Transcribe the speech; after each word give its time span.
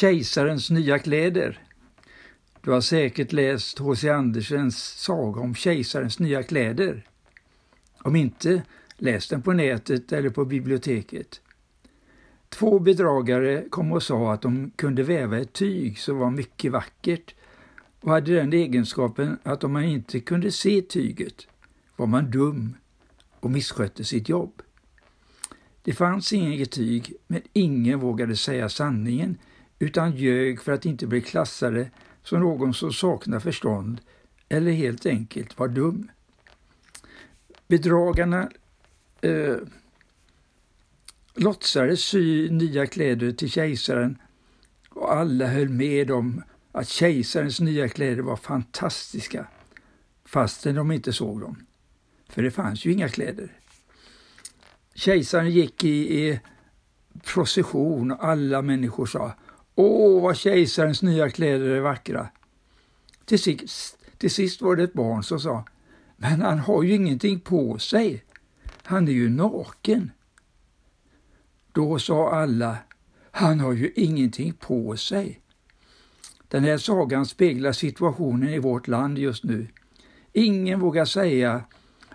Kejsarens 0.00 0.70
nya 0.70 0.98
kläder. 0.98 1.58
Du 2.60 2.70
har 2.70 2.80
säkert 2.80 3.32
läst 3.32 3.78
H.C. 3.78 4.08
Andersens 4.08 4.76
saga 4.78 5.40
om 5.40 5.54
Kejsarens 5.54 6.18
nya 6.18 6.42
kläder. 6.42 7.06
Om 7.98 8.16
inte, 8.16 8.62
läs 8.96 9.28
den 9.28 9.42
på 9.42 9.52
nätet 9.52 10.12
eller 10.12 10.30
på 10.30 10.44
biblioteket. 10.44 11.40
Två 12.48 12.78
bedragare 12.78 13.64
kom 13.70 13.92
och 13.92 14.02
sa 14.02 14.32
att 14.32 14.42
de 14.42 14.70
kunde 14.76 15.02
väva 15.02 15.38
ett 15.38 15.52
tyg 15.52 15.98
som 15.98 16.18
var 16.18 16.30
mycket 16.30 16.72
vackert 16.72 17.34
och 18.00 18.10
hade 18.10 18.34
den 18.34 18.52
egenskapen 18.52 19.38
att 19.42 19.64
om 19.64 19.72
man 19.72 19.84
inte 19.84 20.20
kunde 20.20 20.52
se 20.52 20.82
tyget 20.82 21.46
var 21.96 22.06
man 22.06 22.30
dum 22.30 22.76
och 23.40 23.50
misskötte 23.50 24.04
sitt 24.04 24.28
jobb. 24.28 24.62
Det 25.82 25.92
fanns 25.92 26.32
inget 26.32 26.70
tyg, 26.70 27.12
men 27.26 27.42
ingen 27.52 28.00
vågade 28.00 28.36
säga 28.36 28.68
sanningen 28.68 29.38
utan 29.78 30.16
ljög 30.16 30.60
för 30.60 30.72
att 30.72 30.86
inte 30.86 31.06
bli 31.06 31.20
klassade 31.20 31.90
som 32.22 32.40
någon 32.40 32.74
som 32.74 32.92
saknar 32.92 33.40
förstånd 33.40 34.00
eller 34.48 34.72
helt 34.72 35.06
enkelt 35.06 35.58
var 35.58 35.68
dum. 35.68 36.10
Bedragarna 37.68 38.50
eh, 39.20 39.56
låtsades 41.34 42.00
sy 42.00 42.50
nya 42.50 42.86
kläder 42.86 43.32
till 43.32 43.50
kejsaren 43.50 44.18
och 44.88 45.14
alla 45.14 45.46
höll 45.46 45.68
med 45.68 46.10
om 46.10 46.42
att 46.72 46.88
kejsarens 46.88 47.60
nya 47.60 47.88
kläder 47.88 48.22
var 48.22 48.36
fantastiska, 48.36 49.46
fastän 50.24 50.74
de 50.74 50.92
inte 50.92 51.12
såg 51.12 51.40
dem. 51.40 51.66
För 52.28 52.42
det 52.42 52.50
fanns 52.50 52.84
ju 52.84 52.92
inga 52.92 53.08
kläder. 53.08 53.52
Kejsaren 54.94 55.50
gick 55.50 55.84
i, 55.84 56.20
i 56.20 56.40
procession 57.24 58.10
och 58.10 58.24
alla 58.24 58.62
människor 58.62 59.06
sa 59.06 59.34
Åh, 59.80 60.22
vad 60.22 60.36
kejsarens 60.36 61.02
nya 61.02 61.30
kläder 61.30 61.68
är 61.68 61.80
vackra. 61.80 62.28
Till 63.24 63.38
sist, 63.38 63.98
till 64.16 64.30
sist 64.30 64.62
var 64.62 64.76
det 64.76 64.82
ett 64.82 64.92
barn 64.92 65.22
som 65.22 65.40
sa 65.40 65.64
Men 66.16 66.42
han 66.42 66.58
har 66.58 66.82
ju 66.82 66.94
ingenting 66.94 67.40
på 67.40 67.78
sig. 67.78 68.24
Han 68.82 69.08
är 69.08 69.12
ju 69.12 69.28
naken. 69.28 70.10
Då 71.72 71.98
sa 71.98 72.30
alla 72.30 72.76
Han 73.30 73.60
har 73.60 73.72
ju 73.72 73.92
ingenting 73.96 74.52
på 74.52 74.96
sig. 74.96 75.40
Den 76.48 76.64
här 76.64 76.78
sagan 76.78 77.26
speglar 77.26 77.72
situationen 77.72 78.48
i 78.48 78.58
vårt 78.58 78.88
land 78.88 79.18
just 79.18 79.44
nu. 79.44 79.66
Ingen 80.32 80.80
vågar 80.80 81.04
säga 81.04 81.64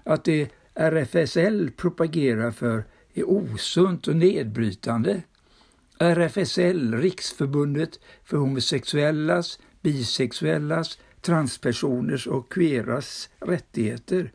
att 0.03 0.23
det 0.23 0.49
RFSL 0.73 1.71
propagerar 1.71 2.51
för 2.51 2.83
är 3.13 3.29
osunt 3.29 4.07
och 4.07 4.15
nedbrytande. 4.15 5.21
RFSL, 6.03 6.93
Riksförbundet 6.93 7.99
för 8.23 8.37
homosexuellas, 8.37 9.59
bisexuellas, 9.81 10.99
transpersoners 11.21 12.27
och 12.27 12.53
queeras 12.53 13.29
rättigheter, 13.39 14.31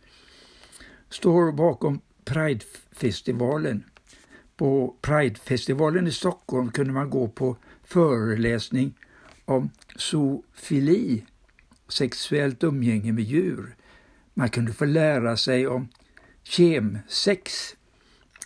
står 1.10 1.52
bakom 1.52 2.00
Pridefestivalen. 2.24 3.84
På 4.56 4.96
Pridefestivalen 5.00 6.06
i 6.06 6.12
Stockholm 6.12 6.70
kunde 6.70 6.92
man 6.92 7.10
gå 7.10 7.28
på 7.28 7.56
föreläsning 7.84 8.94
om 9.44 9.70
zoofili, 9.96 11.24
sexuellt 11.88 12.64
umgänge 12.64 13.12
med 13.12 13.24
djur. 13.24 13.76
Man 14.34 14.48
kunde 14.48 14.72
få 14.72 14.84
lära 14.84 15.36
sig 15.36 15.66
om 15.66 15.88
kemsex, 16.42 17.76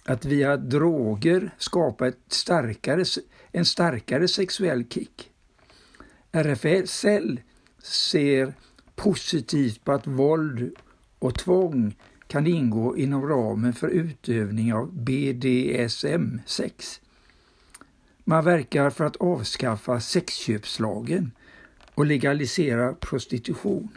att 0.05 0.25
via 0.25 0.57
droger 0.57 1.51
skapa 1.59 2.09
ett 2.09 2.19
starkare, 2.29 3.05
en 3.53 3.65
starkare 3.65 4.29
sexuell 4.29 4.85
kick. 4.89 5.31
RFSL 6.33 7.41
ser 7.83 8.55
positivt 8.97 9.85
på 9.85 9.93
att 9.93 10.07
våld 10.07 10.75
och 11.19 11.39
tvång 11.39 11.97
kan 12.27 12.47
ingå 12.47 12.97
inom 12.97 13.29
ramen 13.29 13.73
för 13.73 13.89
utövning 13.89 14.75
av 14.75 14.93
BDSM-sex. 14.93 17.01
Man 18.25 18.45
verkar 18.45 18.91
för 18.91 19.05
att 19.05 19.17
avskaffa 19.17 20.01
sexköpslagen 20.01 21.33
och 21.95 22.07
legalisera 22.07 22.95
prostitution. 22.95 23.89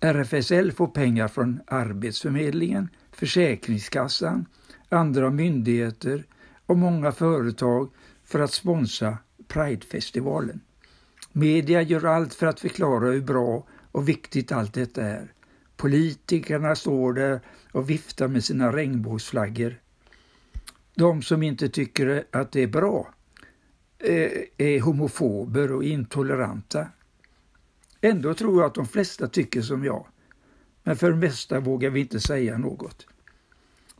RFSL 0.00 0.72
får 0.72 0.86
pengar 0.86 1.28
från 1.28 1.60
Arbetsförmedlingen, 1.66 2.88
Försäkringskassan, 3.12 4.46
andra 4.88 5.30
myndigheter 5.30 6.24
och 6.66 6.78
många 6.78 7.12
företag 7.12 7.90
för 8.24 8.40
att 8.40 8.52
sponsra 8.52 9.18
Pridefestivalen. 9.48 10.60
Media 11.32 11.82
gör 11.82 12.04
allt 12.04 12.34
för 12.34 12.46
att 12.46 12.60
förklara 12.60 13.10
hur 13.10 13.20
bra 13.20 13.66
och 13.92 14.08
viktigt 14.08 14.52
allt 14.52 14.74
detta 14.74 15.02
är. 15.02 15.32
Politikerna 15.76 16.74
står 16.74 17.12
där 17.12 17.40
och 17.72 17.90
viftar 17.90 18.28
med 18.28 18.44
sina 18.44 18.72
regnbågsflaggor. 18.72 19.80
De 20.94 21.22
som 21.22 21.42
inte 21.42 21.68
tycker 21.68 22.24
att 22.30 22.52
det 22.52 22.62
är 22.62 22.66
bra 22.66 23.14
eh, 23.98 24.30
är 24.56 24.80
homofober 24.80 25.72
och 25.72 25.84
intoleranta. 25.84 26.86
Ändå 28.00 28.34
tror 28.34 28.60
jag 28.60 28.66
att 28.66 28.74
de 28.74 28.86
flesta 28.86 29.28
tycker 29.28 29.62
som 29.62 29.84
jag. 29.84 30.06
Men 30.82 30.96
för 30.96 31.10
det 31.10 31.16
mesta 31.16 31.60
vågar 31.60 31.90
vi 31.90 32.00
inte 32.00 32.20
säga 32.20 32.58
något. 32.58 33.06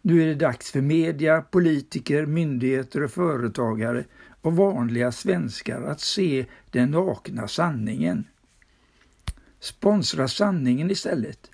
Nu 0.08 0.22
är 0.22 0.26
det 0.26 0.34
dags 0.34 0.70
för 0.70 0.80
media, 0.80 1.42
politiker, 1.42 2.26
myndigheter 2.26 3.02
och 3.02 3.10
företagare 3.10 4.04
och 4.40 4.56
vanliga 4.56 5.12
svenskar 5.12 5.82
att 5.82 6.00
se 6.00 6.46
den 6.70 6.90
nakna 6.90 7.48
sanningen. 7.48 8.24
Sponsra 9.60 10.28
sanningen 10.28 10.90
istället. 10.90 11.50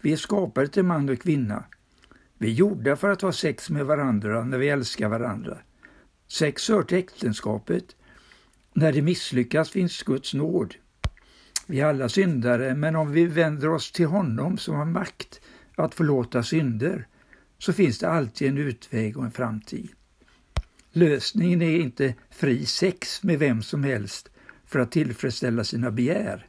Vi 0.00 0.12
är 0.12 0.16
skapade 0.16 0.68
till 0.68 0.82
man 0.82 1.08
och 1.08 1.18
kvinna. 1.18 1.64
Vi 2.38 2.46
är 2.46 2.52
gjorda 2.52 2.96
för 2.96 3.10
att 3.10 3.22
ha 3.22 3.32
sex 3.32 3.70
med 3.70 3.86
varandra 3.86 4.44
när 4.44 4.58
vi 4.58 4.68
älskar 4.68 5.08
varandra. 5.08 5.58
Sex 6.28 6.68
hör 6.68 6.82
till 6.82 6.98
äktenskapet. 6.98 7.96
När 8.72 8.92
det 8.92 9.02
misslyckas 9.02 9.70
finns 9.70 10.02
Guds 10.02 10.34
nåd. 10.34 10.74
Vi 11.66 11.80
är 11.80 11.86
alla 11.86 12.08
syndare, 12.08 12.74
men 12.74 12.96
om 12.96 13.12
vi 13.12 13.26
vänder 13.26 13.68
oss 13.68 13.92
till 13.92 14.06
honom 14.06 14.58
som 14.58 14.74
har 14.74 14.84
makt 14.84 15.40
att 15.76 15.94
förlåta 15.94 16.42
synder, 16.42 17.06
så 17.62 17.72
finns 17.72 17.98
det 17.98 18.08
alltid 18.08 18.48
en 18.48 18.58
utväg 18.58 19.16
och 19.16 19.24
en 19.24 19.30
framtid. 19.30 19.88
Lösningen 20.92 21.62
är 21.62 21.80
inte 21.80 22.14
fri 22.30 22.66
sex 22.66 23.22
med 23.22 23.38
vem 23.38 23.62
som 23.62 23.84
helst 23.84 24.28
för 24.66 24.78
att 24.78 24.92
tillfredsställa 24.92 25.64
sina 25.64 25.90
begär. 25.90 26.46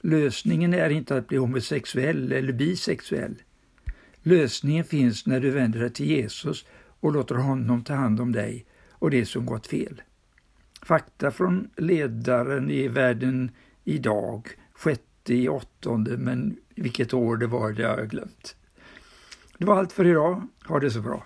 Lösningen 0.00 0.74
är 0.74 0.90
inte 0.90 1.16
att 1.16 1.28
bli 1.28 1.36
homosexuell 1.36 2.32
eller 2.32 2.52
bisexuell. 2.52 3.42
Lösningen 4.22 4.84
finns 4.84 5.26
när 5.26 5.40
du 5.40 5.50
vänder 5.50 5.80
dig 5.80 5.90
till 5.90 6.06
Jesus 6.06 6.66
och 7.00 7.12
låter 7.12 7.34
honom 7.34 7.84
ta 7.84 7.94
hand 7.94 8.20
om 8.20 8.32
dig 8.32 8.66
och 8.90 9.10
det 9.10 9.26
som 9.26 9.46
gått 9.46 9.66
fel. 9.66 10.02
Fakta 10.82 11.30
från 11.30 11.70
ledaren 11.76 12.70
i 12.70 12.88
världen 12.88 13.50
idag, 13.84 14.48
sjätte 14.72 15.34
i 15.34 15.48
åttonde, 15.48 16.16
men 16.16 16.56
vilket 16.74 17.14
år 17.14 17.36
det 17.36 17.46
var 17.46 17.72
det 17.72 17.86
har 17.86 17.98
jag 17.98 18.10
glömt. 18.10 18.56
Det 19.58 19.64
var 19.64 19.78
allt 19.78 19.92
för 19.92 20.06
idag. 20.06 20.42
Ha 20.68 20.80
det 20.80 20.90
så 20.90 21.00
bra. 21.00 21.24